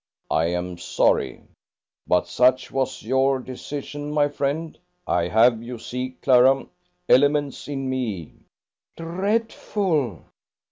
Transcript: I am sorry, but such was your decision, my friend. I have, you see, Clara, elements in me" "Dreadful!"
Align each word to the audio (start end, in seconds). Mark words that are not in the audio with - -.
I 0.31 0.45
am 0.47 0.79
sorry, 0.79 1.43
but 2.07 2.25
such 2.27 2.71
was 2.71 3.03
your 3.03 3.37
decision, 3.37 4.09
my 4.11 4.29
friend. 4.29 4.75
I 5.05 5.27
have, 5.27 5.61
you 5.61 5.77
see, 5.77 6.17
Clara, 6.23 6.65
elements 7.07 7.67
in 7.67 7.87
me" 7.87 8.31
"Dreadful!" 8.97 10.23